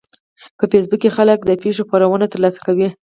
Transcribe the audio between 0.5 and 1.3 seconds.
په فېسبوک کې